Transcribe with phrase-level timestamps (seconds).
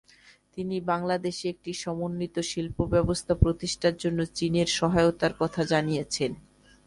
[0.55, 6.31] তিনি বাংলাদেশে একটি সমন্বিত শিল্পব্যবস্থা প্রতিষ্ঠার জন্য চীনের সহায়তার কথা জানিয়েছেন।